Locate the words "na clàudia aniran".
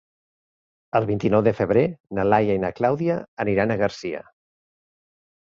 2.65-3.75